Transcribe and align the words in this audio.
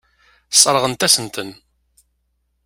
Sseṛɣent-asent-ten. 0.51 1.49